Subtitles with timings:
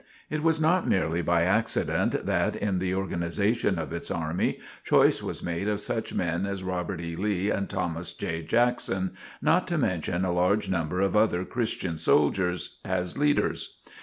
[0.31, 5.43] It was not merely by accident, that, in the organization of its army, choice was
[5.43, 7.15] made of such men as Robert E.
[7.15, 8.41] Lee and Thomas J.
[8.41, 9.11] Jackson,
[9.43, 13.77] not to mention a large number of other Christian soldiers, as leaders.